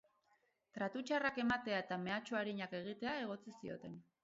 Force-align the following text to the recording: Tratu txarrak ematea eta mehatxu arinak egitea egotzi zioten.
Tratu 0.77 1.03
txarrak 1.09 1.37
ematea 1.43 1.83
eta 1.83 1.99
mehatxu 2.07 2.41
arinak 2.41 2.77
egitea 2.81 3.17
egotzi 3.27 3.57
zioten. 3.61 4.03